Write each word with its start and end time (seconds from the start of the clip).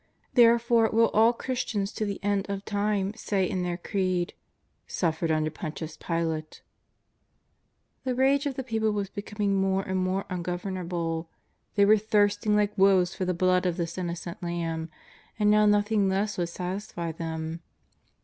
Therefore 0.33 0.89
will 0.91 1.09
all 1.09 1.31
Chris 1.31 1.63
tians 1.63 1.93
to 1.93 2.05
the 2.05 2.17
end 2.23 2.47
of 2.49 2.65
time 2.65 3.13
say 3.13 3.47
in 3.47 3.61
their 3.61 3.77
Creed:'' 3.77 4.33
suffered 4.87 5.29
under 5.29 5.51
Pontius 5.51 5.95
Pilate." 5.95 6.63
The 8.03 8.15
rage 8.15 8.47
of 8.47 8.55
the 8.55 8.63
people 8.63 8.91
was 8.93 9.11
becoming 9.11 9.53
more 9.61 9.83
and 9.83 9.99
more 9.99 10.25
ungovernable; 10.27 11.29
they 11.75 11.85
were 11.85 11.99
thirsting 11.99 12.55
like 12.55 12.75
wolves 12.75 13.13
for 13.13 13.25
the 13.25 13.35
blood 13.35 13.67
of 13.67 13.77
this 13.77 13.95
innocent 13.95 14.41
Lamb, 14.41 14.89
and 15.37 15.51
now 15.51 15.67
nothing 15.67 16.09
less 16.09 16.35
would 16.35 16.49
satisfy 16.49 17.11
them. 17.11 17.61